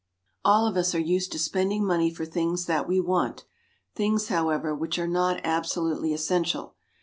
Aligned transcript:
All 0.43 0.65
of 0.65 0.77
us 0.77 0.95
are 0.95 0.99
used 0.99 1.31
to 1.31 1.37
spending 1.37 1.85
money 1.85 2.11
for 2.11 2.25
things 2.25 2.65
that 2.65 2.87
we 2.87 2.99
want, 2.99 3.45
things, 3.93 4.29
however, 4.29 4.73
which 4.73 4.97
are 4.97 5.07
not 5.07 5.39
absolutely 5.43 6.11
essential. 6.11 6.73